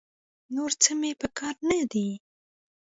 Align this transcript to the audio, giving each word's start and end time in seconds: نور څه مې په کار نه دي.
نور 0.55 0.71
څه 0.83 0.91
مې 0.99 1.11
په 1.21 1.27
کار 1.37 1.55
نه 1.69 1.79
دي. 1.91 2.09